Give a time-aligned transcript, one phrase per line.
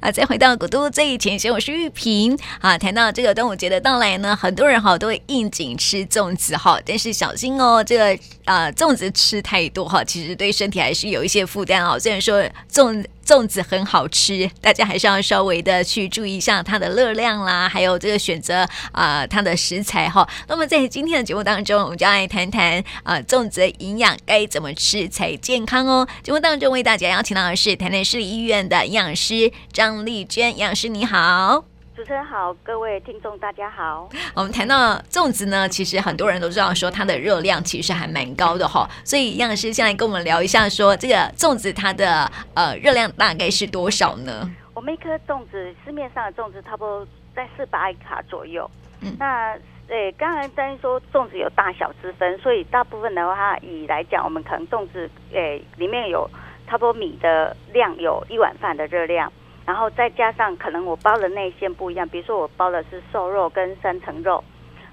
[0.00, 2.78] 啊，再回到古都最前线，我是玉萍啊。
[2.78, 11.98] 谈到这个端午节的到来呢，很多人哈都会应景吃粽子哈，但是小心哦，这个啊粽子吃太多哈，其实对身体还是有一些负担哦。
[11.98, 12.42] 虽然说
[12.72, 20.28] 粽粽子很好吃，大家还是要稍微的去注意一下它的热量啦，还有这个选择啊它的食材哈。
[20.48, 26.08] 那么在今天的节目当中，我们就来谈谈啊粽子的营养该怎么吃才健康哦。
[26.24, 31.69] 节目当中为大家邀请到的是台南市立医院的营养师张丽娟营养师，你好。
[32.00, 34.08] 主持人好，各位听众大家好。
[34.34, 44.50] 我们谈到粽子呢，其实很多人都知道说它的热量其实还蛮高的哈，所以杨老师先来跟我们聊一下，说这个粽子它的呃热量大概是多少呢？
[44.72, 48.68] 我们一颗粽子，市面上的粽子差不多在四百卡左右。
[49.02, 49.54] 嗯，那
[49.88, 56.26] 诶，刚才在说粽子有大小之分，所以大部分的话，以来讲，我们可能粽子诶里面有
[56.66, 59.30] 差不多米的量有一碗饭的热量。
[59.66, 64.42] 然后再加上可能我包的内馅不一样，比如说我包的是瘦肉跟三层肉，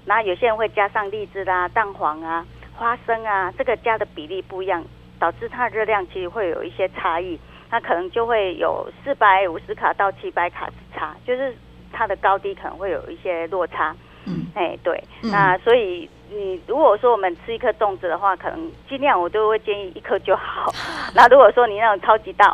[0.04, 4.84] 然后有些人会加上荔枝啦、蛋黄啊、花生啊，这个加的比例不一样，
[5.18, 7.38] 导致它的热量其实会有一些差异，
[7.70, 11.54] 那可能就会有四百五十卡到七百卡之差，就是
[11.92, 13.94] 它的高低可能会有一些落差。
[14.26, 20.70] 嗯，哎，对，嗯、那所以你如果说我们吃一颗粽子的话，可能尽量我都会建议一颗就好。
[21.14, 22.46] 那如果说你那种超级大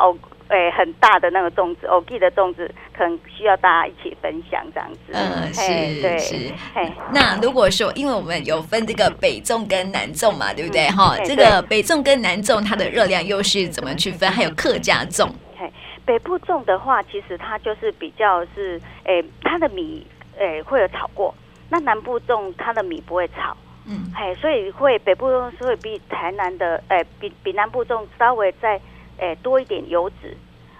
[0.47, 0.55] 哦。
[0.55, 4.99] 哎，很大的那个粽子，我记的粽子可能需要大家一起分享这样子。
[5.11, 6.35] 嗯，是对是。
[6.73, 10.87] 嘿，那如果说，因为我们有分这个北粽跟南粽嘛，对不对？
[10.89, 14.29] 哈、嗯，这个北粽跟南粽它的热量又是怎么区分？
[14.29, 15.27] 还有客家粽。
[15.57, 15.71] 嘿，
[16.05, 20.05] 北部粽的话，其实它就是比较是，哎，它的米，
[20.39, 21.33] 哎，会有炒过。
[21.69, 23.57] 那南部粽它的米不会炒。
[23.87, 24.11] 嗯。
[24.15, 28.79] 嘿，所以会北部粽是会比台南的，哎，比比南部粽稍微在。
[29.17, 30.35] 诶，多一点油脂，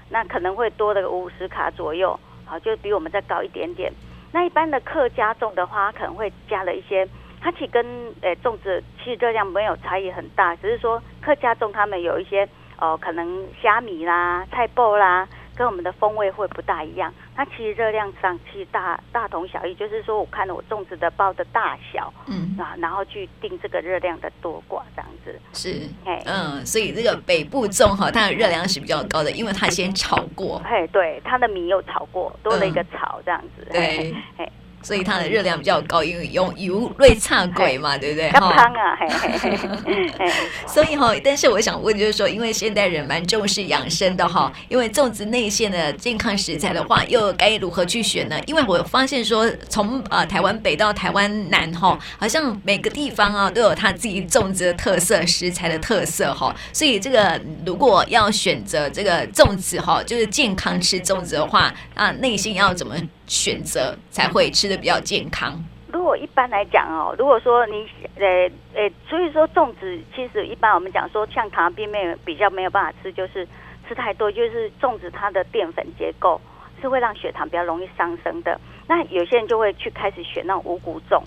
[0.09, 3.91] 那可能会多的五十卡左右，好，就比我们再高一点点。
[4.31, 7.07] 那一般的客家种的话，可能会加了一些，
[7.39, 7.85] 它其实跟
[8.21, 15.27] 诶粽子其实热量没有差异很大，只是说客家种他们有一些哦，可能虾米啦、菜脯啦。
[15.55, 22.55] 跟我们的风味会不大一样，它其实热量上其实大大同小异，就是说我看了我粽子的包的大小，嗯。
[22.59, 25.37] 啊，然后去定这个热量的多寡这样子。
[25.53, 26.21] 是，嘿。
[26.25, 34.51] 嗯，所以这个北部粽哈，它的热量是比较高的，因为它先炒过，嘿，对，它的米又炒过，多了一个炒这样子，嗯、对，嘿。
[34.85, 38.29] 所以它的热量比较高，因为用油瑞差鬼嘛，对不对？
[38.29, 38.51] 哈。
[38.51, 38.69] 啊，
[40.67, 48.39] 所以哈，但是我想问，就是说，因为现代人蛮重视养生的哈，因为粽子内馅的健康食材的话，又该如何去选呢？
[48.45, 56.55] 因为我发现说，从呃台湾北到台湾南哈，好像每个地方啊都有它自己粽子的特色、食材的特色哈。
[56.71, 62.95] 所以这个如果要选择这个粽子哈，就是健康吃粽子的话，啊，内心要怎么？
[63.27, 65.53] 选择才会吃得比较健康。
[65.91, 67.87] 如果一般来讲哦，如果说你
[68.17, 73.47] 呃呃，所以说粽子其实一般我们讲说，像糖尿病没有比较没有办法吃，就是
[73.87, 76.39] 吃太多，就是粽子它的淀粉结构
[76.81, 78.59] 是会让血糖比较容易上升的。
[78.87, 81.19] 那有些人就会去开始选那种五谷粽、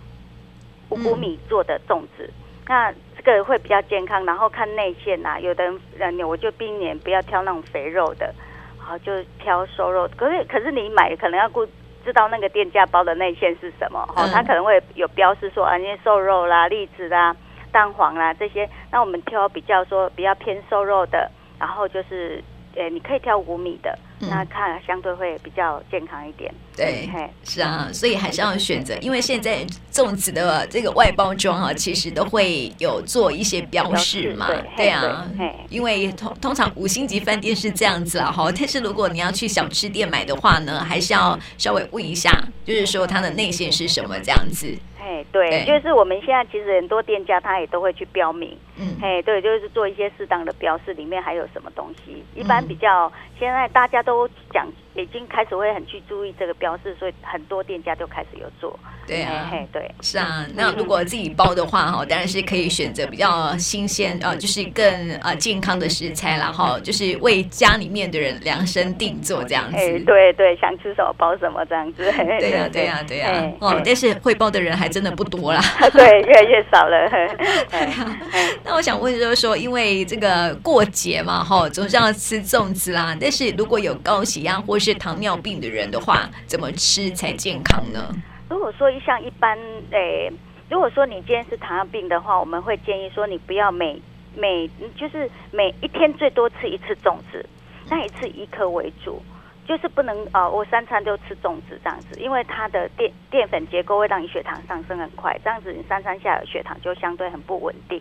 [0.91, 2.31] 五谷米做的粽子，
[2.67, 4.25] 那这个会比较健康。
[4.27, 5.65] 然后看内馅呐，有的
[5.97, 8.33] 人我就避免不要挑那种肥肉的，
[8.77, 10.09] 好就挑瘦肉。
[10.15, 11.67] 可是可是你买可能要顾。
[12.05, 14.05] 知道那个店家包的内馅是什么？
[14.15, 17.35] 哈、嗯，它可能会有标示说啊，那些瘦肉啦、栗子啦、
[17.71, 18.69] 蛋黄啦这些。
[18.91, 22.43] 那我们挑比较说比较偏瘦肉的，然后就是。
[22.77, 26.53] 呃，你可以挑五米的，嗯、那看相对会比较健康一点。
[26.77, 27.09] 对，
[27.45, 34.47] 是啊，所以还是要选择，因为现在粽子的这个外包装啊，其实都会有做一些标示嘛。
[34.47, 35.27] 对，对啊，
[35.69, 42.31] 因为通通常五星级饭店是这样子啊，哈，但是如果你要去小吃店买的话呢，还是要稍微问一下，
[42.65, 44.73] 就是说它的内馅是什么这样子。
[45.01, 52.25] 哎，对，就是我们现在其实很多店家他也都会去标明，嗯，哎，对，就是做一些适当的标示，里面还有什么东西。
[52.35, 58.79] 一般比较现在大家都讲，已经开始会很去注意这个标示，所以很多店家都开始有做。
[59.07, 60.47] 对啊，嘿，对，是啊。
[60.55, 64.85] 那如果自己包的话，哈，当然是可以选择比较新鲜，呃，就是更
[65.23, 70.01] 呃健康的食材，然后就是为家里面的人量身定做这样子。
[70.05, 72.05] 对对，想吃什么包什么这样子。
[72.39, 73.51] 对呀对呀对呀。
[73.61, 75.61] 哦，但是会包的人还真的不多啦。
[75.93, 77.09] 对，越来越少了。
[78.69, 83.17] 那我想问就是说，因为这个过节嘛，哈，总是要吃粽子啦。
[83.19, 88.15] 但是如果有高血压或是糖尿病的人的话，怎么吃才健康呢？
[88.51, 89.59] 如果说像一般，
[89.91, 90.31] 诶、
[90.69, 93.99] 如果说你今天是糖尿病的话，我们会建议说你不要每
[94.37, 97.43] 每就是每一天最多吃一次粽子，
[97.89, 99.23] 那一次一颗为主，
[99.67, 107.99] 就是不能呃，我三餐都吃粽子这样子，因为它的淀淀粉结构会让你血糖上升很快，这样子你三餐下来血糖就相对很不稳定，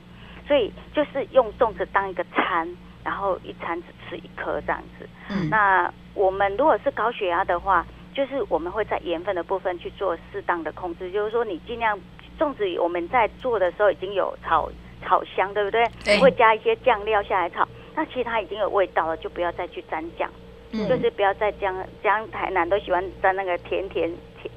[0.48, 2.68] 所以就是用粽子当一个餐，
[3.04, 5.08] 然后一餐只吃一颗这样子。
[5.30, 12.00] 嗯，那我们如果是高血压的话，就是我们会在盐分的部分去做适当的控制，就是说你尽量
[12.40, 14.72] 粽子我们在做的时候已经有炒
[15.04, 15.84] 炒香，对不对？
[16.04, 16.20] 对。
[16.20, 20.30] 会加一些酱料下来炒，那其实它已经有味道了，就不要再去沾酱。
[20.74, 21.74] 嗯、就是不要再将
[22.04, 24.12] 将台南都喜欢沾那个甜甜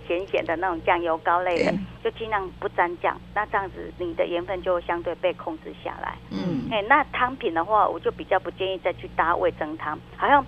[0.07, 1.73] 咸咸的那种酱油膏类的，
[2.03, 3.17] 就尽量不沾酱。
[3.35, 6.15] 那这样子你的盐分就会相对被控制下来。
[6.31, 9.99] 嗯，哎，那汤品的话，我就比较不建议再去搭味增汤。
[10.17, 10.45] 好像，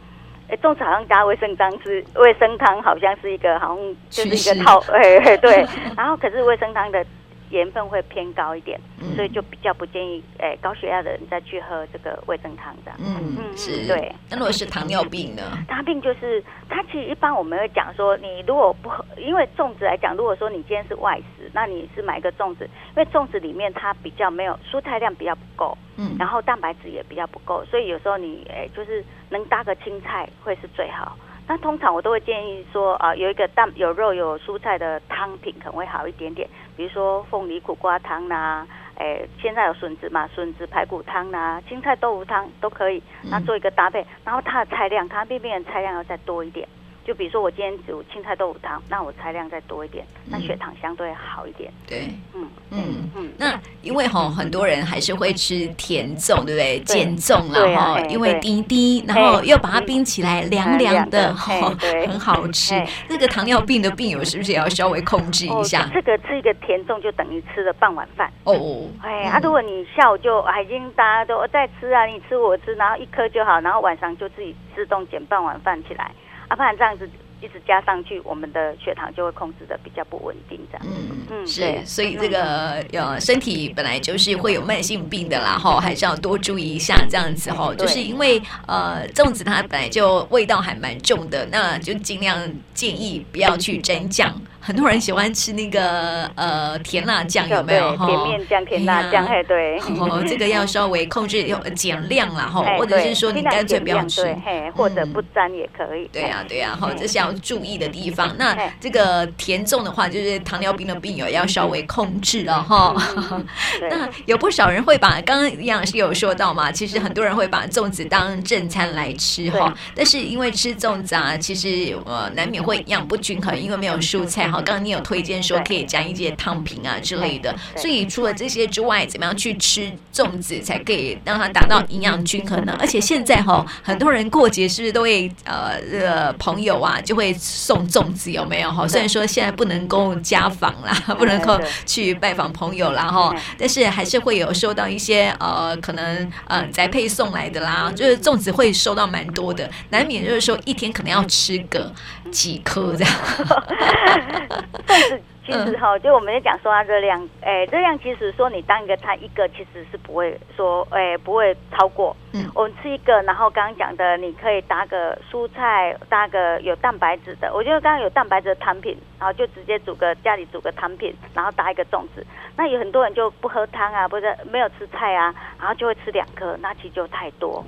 [0.49, 5.67] 哎，粽子好像搭味噌汤是味噌汤，好像是一个好像就是一个套，哎，对。
[5.97, 7.05] 然后可是味噌汤的。
[7.53, 12.91] 盐分会偏高一点，嗯、所以就比较不建议诶、欸、高血压的人再去喝这个味增汤的。
[12.99, 14.11] 嗯嗯，是，对。
[14.31, 15.43] 那如果是糖尿病呢？
[15.69, 31.17] 糖尿病就是它其实一般我们会讲说，你如果不喝，因为粽子来讲，如果说你今天是外食，那你是买一个粽子，因为粽子里面它比较没有蔬菜量比较不够，嗯，然后蛋白质也比较不够，所以有时候你诶、欸、就是能搭个青菜会是最好。
[31.49, 38.67] 那通常我都会建议说啊，有一个蛋有肉有蔬菜的汤品可能会好一点点，比如说凤梨苦瓜汤呐、啊，
[38.97, 46.67] 哎、欸，现在有笋子嘛，笋子排骨汤呐、啊，青菜豆腐汤都可以，那做一个搭配，然后它的菜量，它那边的菜量要再多一点。
[47.05, 51.73] 就比如说我今天煮青菜豆腐汤，那我菜量再多一点，那血糖相对好一点。
[51.87, 53.33] 对，嗯嗯嗯。
[53.39, 56.79] 那因为哈很多人还是会吃甜粽，对不对？
[56.81, 61.75] 减粽了哈因为滴滴，然后又把它冰起来，凉凉的，哈，
[62.07, 62.75] 很好吃。
[63.09, 65.89] 那个糖尿病的病友是不是也要稍微控制一下？
[65.93, 68.33] 这个吃一个甜粽就等于吃了半碗饭。
[68.45, 76.13] 哦，哎，啊，如果你下午就已经大家都在吃啊，你吃我吃，然后一颗就好，然后晚上就自己自动减半碗饭起来。
[76.53, 77.09] 啊，不然这样子
[77.41, 80.87] 一直加上去，我们的血糖就会控制的比较不稳定，这样。
[80.87, 87.75] 嗯嗯，是，所以这个呃，身体本来就是会有慢性病的啦，哈，还是要多注意一下这样子哈。
[87.75, 92.39] 就是因为呃，粽子它本来就味道还蛮重的，那就尽量
[92.75, 94.39] 建议不要去沾酱。
[94.65, 97.97] 很多人喜欢吃那个呃甜辣酱，有没有？
[97.97, 99.77] 甜面酱、甜辣酱，哎，对。
[99.99, 106.09] 哦，这个要稍微控制，要 减量啦，哈，或者是说你干脆不要吃，嘿，或者不沾也可以。
[106.13, 108.33] 对呀，对呀，哈，这是要注意的地方。
[108.39, 112.95] 那这个甜粽的话，就是糖尿病的病友要稍微控制了哈。
[113.91, 119.75] 那有不少人会把刚刚营养师有说到嘛，其实很多人会把粽子当正餐来吃哈。
[119.97, 124.52] 但是因为吃粽子啊，其实呃难免会营养不均衡，因为没有蔬菜。
[124.53, 132.77] 好，刚刚你有推荐说可以加一些汤品啊之类的，所以除了这些之外，怎么样去吃粽子才可以让它达到营养均衡呢？
[132.79, 138.87] 而且现在哈，很多人过节是不是都会呃呃朋友啊就会送粽子，有没有哈？
[138.87, 151.91] 虽然说现在不能够家访啦，不能够去拜访朋友啦哈，但是还是会有收到一些呃可能呃宅配送来的啦，就是粽子会收到蛮多的，难免就是说一天可能要吃个
[152.31, 153.13] 几颗这样。
[154.87, 162.17] 但是其实哈，就我们在讲说它热量，哎，热量其实说你当一个餐一个，其实是不会说，哎，不会超过。
[162.33, 167.53] 嗯，我们吃一个，然后刚刚讲的，你可以搭个蔬菜，搭个有蛋白质的。
[167.53, 172.25] 我觉得刚刚有蛋白质的汤品，然后就直接煮个家里煮个汤品，然后搭一个粽子。
[172.57, 177.65] 那有很多人就不喝汤啊，不是没有吃菜啊，然后就会吃两颗，那其实就太多。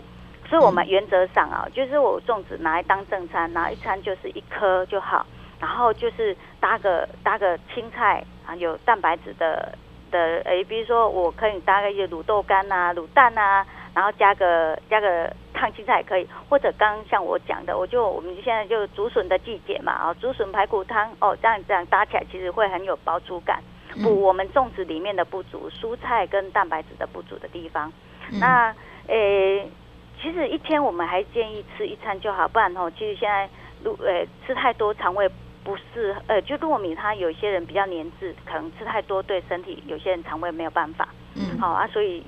[0.48, 5.26] 所以我们原则上啊，就是我粽子拿来当正餐，拿一餐就是一颗就好。
[5.60, 9.76] 然后就是搭个搭个青菜啊，有蛋白质的
[10.10, 23.62] 的诶，比如说我可以搭个一些卤豆干呐、卤蛋呐、啊，然后加个加个烫青菜也可以，或者刚刚像我讲的，我就我们现在就竹笋的季节嘛，啊，竹笋排骨汤哦，这样这样搭起来其实会很有饱足感，
[24.02, 27.92] 补我们粽子里面的不足，蔬菜跟蛋白质的不足的地方。
[28.40, 28.74] 那
[29.06, 29.68] 诶，
[30.20, 33.48] 其实一天我们还建议吃一餐就好，不然哦，其实现在
[33.82, 35.30] 如诶吃太多肠胃。
[35.64, 41.08] 不是，呃，就糯米，它有些人比较黏滞，可能吃太多对身体，有些人肠胃没有办法。
[41.34, 42.22] 嗯，好啊，所以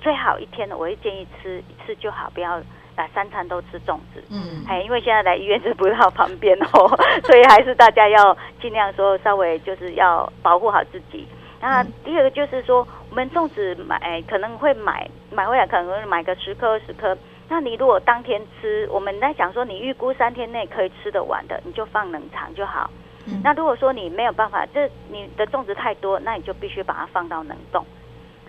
[0.00, 2.52] 最好一天呢，我会建议吃一次就好，不要
[2.94, 4.22] 啊三餐都吃粽子。
[4.30, 6.88] 嗯，哎，因为现在来医院是不到旁边哦，
[7.26, 11.26] 所以还是大家要尽量说稍微就是要保护好自己。
[11.60, 17.18] 那第二个就是说，我们粽子买可能会买买回来，可能会买个十颗十颗。
[17.48, 22.90] 那你如果当天吃，我们在想说你预估三天内可以吃得完的，你就放冷藏就好。
[23.26, 27.84] 嗯、那如果说你没有办法，这你的种植太多，那你就必须把它放到冷冻。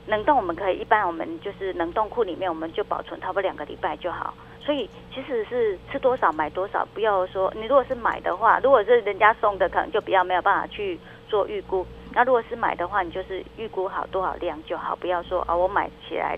[0.05, 4.33] 冷冻我们可以一般我们就是冷冻库里面，我们就保存差不多两个礼拜就好。
[4.59, 11.85] 所以其实是吃多少买多少，不要说你如果是买的话，如果是人家送的，可能就比较没有办法去做预估。
[12.13, 16.37] 那如果是买的话，你就是预估好多少量就好，不要说啊我买起来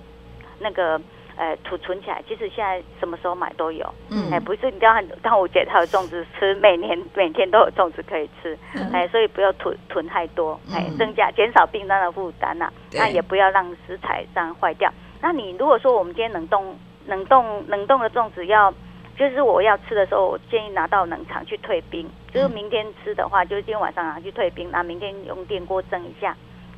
[0.59, 1.01] 那个。
[1.37, 3.91] 呃，储存起来，其实现在什么时候买都有。
[4.09, 8.57] 嗯，哎，不是你要端午节才有粽子吃，每年每天都有粽子可以吃。
[8.93, 12.71] 哎、嗯，所以不要囤囤太多，哎，增加减少订单的负担呐。
[12.93, 14.91] 那也不要让食材这样坏掉。
[15.21, 16.75] 那你如果说我们今天冷冻
[17.07, 18.71] 冷冻冷冻的粽子要，
[19.17, 22.07] 就是我要吃的时候，我建议拿到冷藏去退冰。
[22.33, 26.35] 就是明天吃的话，就是今天晚上拿去退冰，那明天用电锅蒸一下。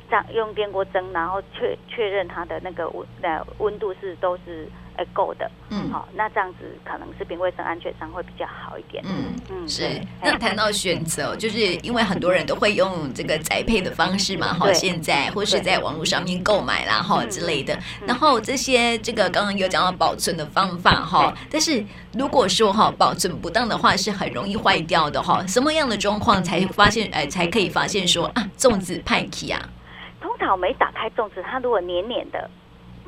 [0.08, 10.00] 这样用电锅蒸，然后确确认它的那个温呃温度是都是呃够的，嗯，好，那这样子可能食品卫生安全上会比较好一点，嗯嗯是。
[10.22, 17.76] 那谈到选择， 就是因为很多人都会用这个宅配的方式嘛，哈，现在或是在网络上面购买啦，哈之类的。
[18.06, 25.44] 然后这些这个刚刚有讲到保存的方法哈，但是如果说哈保存不当的话，是很容易坏掉的哈。
[25.46, 29.60] 什么样的状况才发现哎才可以发现说啊粽子派气啊？
[30.24, 32.48] 通常没打开粽子，它如果黏黏的，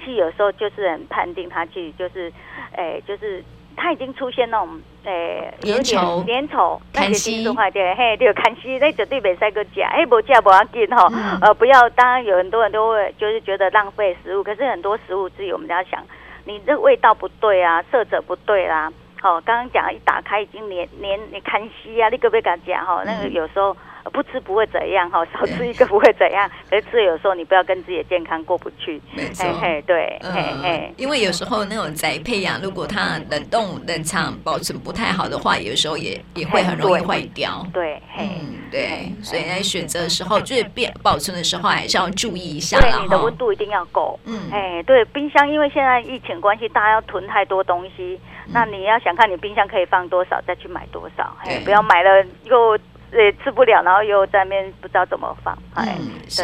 [0.01, 2.31] 其实有时候就是很判定它其实就是，
[2.77, 3.43] 哎，就是
[3.75, 16.05] 它已经出现那种，哎，有点粘稠，那就技术坏掉，嘿，就看西，那绝对没塞个假，哎，不假不要紧哈，呃，不要，当然有很多人都会就是觉得浪费食物，可是很多食物自己我们要想，
[16.45, 18.93] 你这味道不对啊，色泽不对啦，
[19.23, 23.75] 哦，刚刚讲一打开已经黏黏，你看西啊，你可不可以讲哈，那个有时候。
[24.11, 26.49] 不吃不会怎样哈，少吃一个不会怎样。
[26.71, 29.01] 可是吃有时候你不要跟自己的健康过不去。
[29.13, 30.95] 没错，嘿，对，嘿嘿。
[30.97, 37.67] 因为有时候那种宅配呀，如果它冷冻冷藏保存不太好的话，有时候也也会很容易坏掉。
[37.73, 38.29] 对，嘿，
[38.71, 39.13] 对。
[39.23, 42.79] 所以在选择的时候，就是变保存的时候，还是要注意一下。
[42.81, 44.19] 对，你的温度一定要够。
[44.25, 48.21] 嗯，哎，对，冰箱因为现在疫情关系，大家要囤太多东西，
[48.53, 51.37] 那你要想看你冰箱可以放多少，再去买多少。
[51.45, 52.79] 哎，不要买了又。
[53.23, 55.57] 也吃不了，然后又在那边不知道怎么放。
[55.77, 55.87] 嗯，
[56.29, 56.43] 是。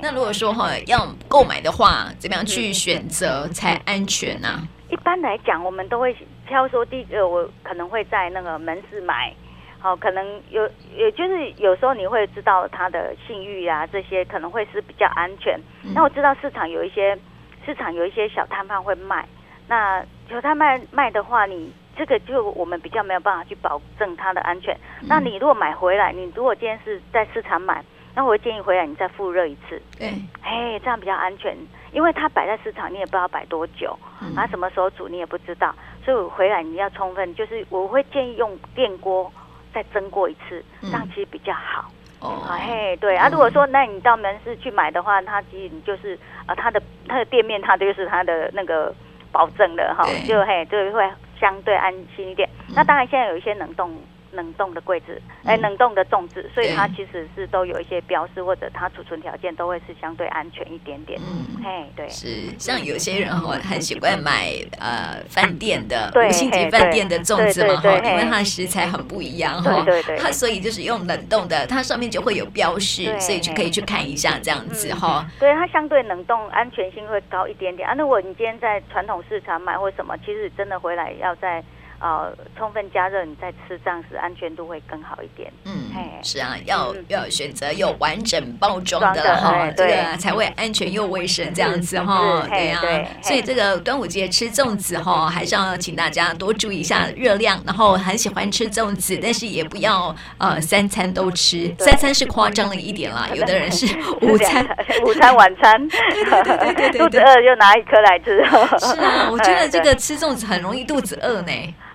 [0.00, 4.48] 那如果说哈要购买的话，怎么样去选择才安全呢？
[4.90, 6.16] 一般来讲，我们都会
[6.46, 9.34] 挑说，第一个我可能会在那个门市买，
[9.78, 15.58] 好，可能有，也就是有时候你会知道它的信誉啊，这些可能会是比较安全。
[15.94, 17.18] 那我知道市场有一些
[17.66, 19.26] 市场有一些小摊贩会卖，
[19.66, 21.72] 那有他卖卖的话，你。
[21.96, 24.76] 这个就我们比较没有办法去保证它的安全。
[25.02, 27.84] 那你如果买回来，你如果今天是在市场买，
[28.14, 29.80] 那我会建议回来你再复热一次。
[29.98, 31.56] 对，哎，这样比较安全，
[31.92, 33.98] 因为它摆在市场，你也不知道摆多久，
[34.36, 35.74] 啊，什么时候煮你也不知道，
[36.04, 39.32] 所以我回来你要充分，就是我会建议用电锅
[39.72, 41.90] 再蒸过一次，这样其实比较好。
[42.20, 48.94] 哦，嘿，对啊，如果说那你到门市去买的话，它其实你就是啊，它的它的店面它就是它的那个
[49.30, 51.08] 保证的哈，就嘿就会。
[51.44, 52.48] 相对安心一点。
[52.74, 53.94] 那当然，现在有一些冷冻。
[54.34, 61.20] 冷冻的柜子，哎，冷冻的粽子，所以它其实是都有一些标示，或者它储存条件都会是相对安全一点点。
[61.20, 75.26] 嗯，哎，对，是像有些人哈很喜欢买呃饭店的五星级饭店的粽子嘛哈，因为它的食材很不一样哈，对对，它所以就是用冷冻的，它上面就会有标示，所以就可以去看一下这样子哈。
[75.38, 77.88] 对，它相对冷冻安全性会高一点点。
[77.88, 77.94] 啊。
[77.94, 81.62] 如果你今天在传统市场买或什么，其实真的回来要在。
[82.00, 85.50] 呃，充分加热，你再吃，这样子安全度会更好一点。
[85.64, 85.90] 嗯，
[86.22, 92.46] 是啊，要要选择有完整包装的哈，这个才会安全又卫生这样子哈。
[92.50, 92.82] 对啊，
[93.22, 97.60] 所以这个端午节吃粽子哈，还是要请大家多注意一下热量。
[97.64, 103.28] 然后很喜欢吃粽子，但是也不要呃三餐都吃，三餐是夸张了一点啦。
[103.32, 103.86] 有的人是
[104.20, 104.66] 午餐、
[105.06, 108.44] 午餐、晚餐，对对对对对，肚子饿就拿一颗来吃。
[108.78, 111.52] 是啊，我觉得这个吃粽子很容易肚子饿呢。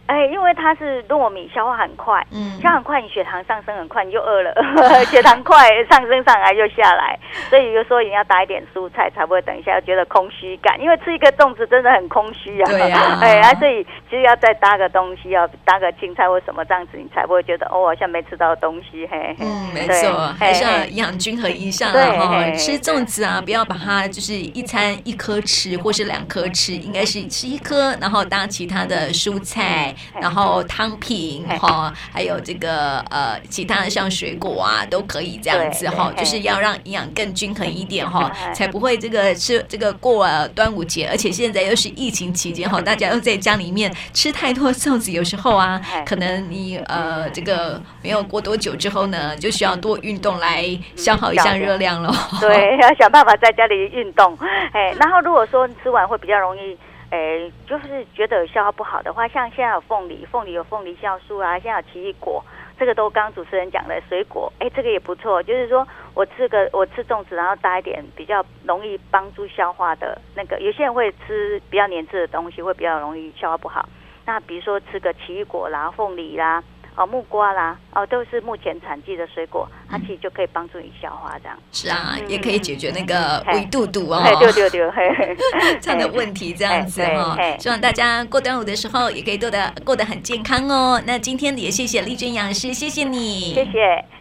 [0.10, 4.52] 哎，因为它是糯米，消化很快，嗯，消化很快，你血糖上升很快，你就饿了，
[5.06, 29.94] 血糖快上升上来就下来，所以就说你要搭一点蔬菜，才不会等一下觉得空虚感，因为吃一个粽子真的很空虚啊，对呀，哎，啊，所以其实要再搭个东西，要搭个青菜或什么这样子，你才不会觉得哦，好像没吃到东西，嘿，嗯，没错，还是要营养均衡一下，然后吃粽子啊，不要把它就是一餐一颗吃，或是两颗吃，应该是吃一颗，然后搭其他的蔬菜。
[30.22, 50.66] 然后汤品哈，还有这个呃其他的像水果啊，都可以这样子哈，就是要让营养更均衡一点哈，才不会这个吃这个过了端午节，而且现在又是疫情期间哈， 大家又在家里面吃太多粽子，有时候啊， 可能你呃这个没有过多久之后呢，就需要多运动来
[50.96, 52.14] 消耗一下热量了。
[52.40, 54.38] 对，要想办法在家里运动。
[54.74, 56.78] 哎，然后如果说吃完会比较容易。
[57.12, 62.44] 诶，就是觉得消化不好的话，像现在有凤梨，凤梨有凤梨酵素啊，现在有奇异果，
[62.78, 65.42] 这个都刚刚主持人讲的水果，哎，这个也不错。
[65.42, 73.90] 就是说我吃个我吃粽子，然后搭一点比较容易帮助消化的那个，有些人会吃比较黏滞的东西，会比较容易消化不好。
[74.26, 76.64] 那比如说吃个奇异果啦、凤梨啦。
[77.00, 81.58] 哦，木瓜啦，哦，都是目前产季的水果，它其实就可以帮助你消化，这样。
[81.72, 85.38] 是啊，也可以解决那个胃肚肚哦，对对对，
[85.80, 87.38] 这样的问题，这样子哈。
[87.58, 91.02] 希望大家过端午的时候也可以过得过得很健康哦。
[91.08, 94.19] 那今天也谢谢丽娟营养师，谢谢你，谢谢。